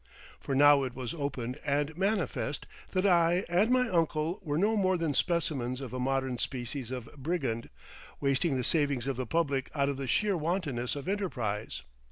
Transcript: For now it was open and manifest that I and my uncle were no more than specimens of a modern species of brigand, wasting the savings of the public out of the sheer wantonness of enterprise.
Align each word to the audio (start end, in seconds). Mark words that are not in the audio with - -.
For 0.39 0.55
now 0.55 0.81
it 0.81 0.95
was 0.95 1.13
open 1.13 1.57
and 1.63 1.95
manifest 1.95 2.65
that 2.89 3.05
I 3.05 3.45
and 3.47 3.69
my 3.69 3.87
uncle 3.87 4.39
were 4.41 4.57
no 4.57 4.75
more 4.75 4.97
than 4.97 5.13
specimens 5.13 5.79
of 5.79 5.93
a 5.93 5.99
modern 5.99 6.39
species 6.39 6.89
of 6.89 7.07
brigand, 7.15 7.69
wasting 8.19 8.57
the 8.57 8.63
savings 8.63 9.05
of 9.05 9.15
the 9.15 9.27
public 9.27 9.69
out 9.75 9.89
of 9.89 9.97
the 9.97 10.07
sheer 10.07 10.35
wantonness 10.35 10.95
of 10.95 11.07
enterprise. 11.07 11.83